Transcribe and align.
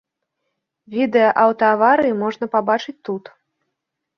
Відэа 0.95 1.27
аўтааварыі 1.43 2.15
можна 2.25 2.45
пабачыць 2.57 2.99
тут. 3.11 3.23